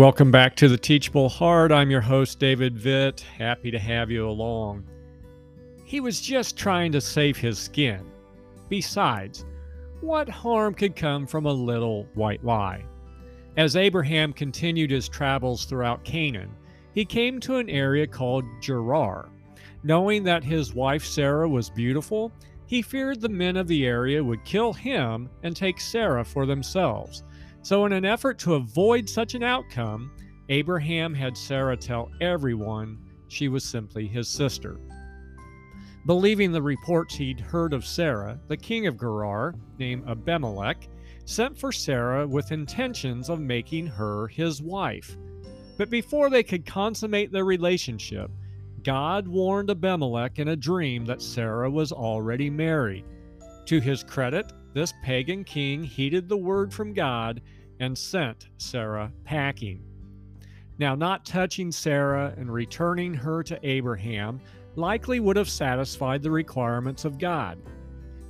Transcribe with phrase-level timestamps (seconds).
[0.00, 1.72] Welcome back to the Teachable Heart.
[1.72, 3.20] I'm your host, David Vitt.
[3.20, 4.82] Happy to have you along.
[5.84, 8.10] He was just trying to save his skin.
[8.70, 9.44] Besides,
[10.00, 12.86] what harm could come from a little white lie?
[13.58, 16.56] As Abraham continued his travels throughout Canaan,
[16.94, 19.28] he came to an area called Gerar.
[19.82, 22.32] Knowing that his wife Sarah was beautiful,
[22.64, 27.22] he feared the men of the area would kill him and take Sarah for themselves.
[27.62, 30.10] So, in an effort to avoid such an outcome,
[30.48, 34.80] Abraham had Sarah tell everyone she was simply his sister.
[36.06, 40.88] Believing the reports he'd heard of Sarah, the king of Gerar, named Abimelech,
[41.26, 45.16] sent for Sarah with intentions of making her his wife.
[45.76, 48.30] But before they could consummate their relationship,
[48.82, 53.04] God warned Abimelech in a dream that Sarah was already married.
[53.66, 57.42] To his credit, this pagan king heeded the word from God
[57.80, 59.82] and sent Sarah packing.
[60.78, 64.40] Now, not touching Sarah and returning her to Abraham
[64.76, 67.58] likely would have satisfied the requirements of God.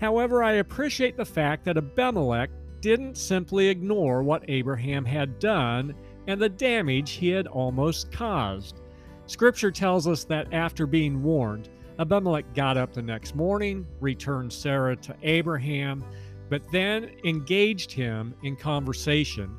[0.00, 5.94] However, I appreciate the fact that Abimelech didn't simply ignore what Abraham had done
[6.26, 8.80] and the damage he had almost caused.
[9.26, 14.96] Scripture tells us that after being warned, Abimelech got up the next morning, returned Sarah
[14.96, 16.02] to Abraham,
[16.50, 19.56] but then engaged him in conversation.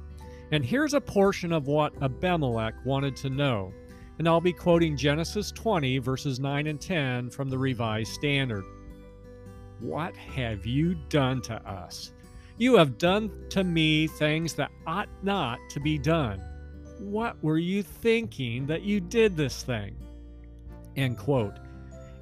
[0.52, 3.74] And here's a portion of what Abimelech wanted to know.
[4.20, 8.66] And I'll be quoting Genesis 20, verses 9 and 10 from the Revised Standard.
[9.80, 12.12] What have you done to us?
[12.58, 16.44] You have done to me things that ought not to be done.
[17.00, 19.96] What were you thinking that you did this thing?
[20.98, 21.56] End quote.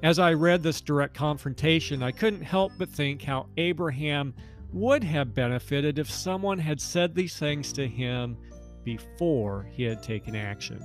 [0.02, 4.32] As I read this direct confrontation, I couldn't help but think how Abraham
[4.72, 8.36] would have benefited if someone had said these things to him
[8.84, 10.80] before he had taken action.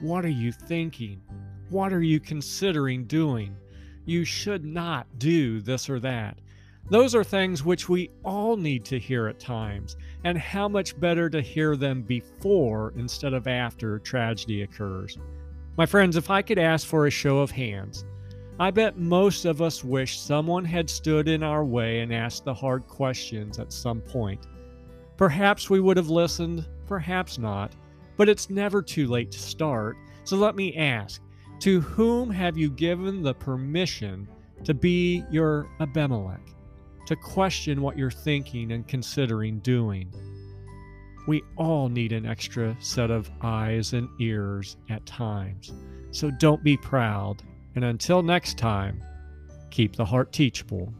[0.00, 1.20] What are you thinking?
[1.70, 3.56] What are you considering doing?
[4.04, 6.38] You should not do this or that.
[6.88, 11.28] Those are things which we all need to hear at times, and how much better
[11.28, 15.18] to hear them before instead of after tragedy occurs.
[15.76, 18.04] My friends, if I could ask for a show of hands,
[18.58, 22.54] I bet most of us wish someone had stood in our way and asked the
[22.54, 24.46] hard questions at some point.
[25.18, 27.74] Perhaps we would have listened, perhaps not,
[28.16, 29.98] but it's never too late to start.
[30.24, 31.20] So let me ask
[31.60, 34.26] To whom have you given the permission
[34.64, 36.48] to be your Abimelech,
[37.06, 40.10] to question what you're thinking and considering doing?
[41.26, 45.74] We all need an extra set of eyes and ears at times.
[46.10, 47.42] So don't be proud
[47.76, 49.04] and until next time,
[49.70, 50.92] keep the heart teachable.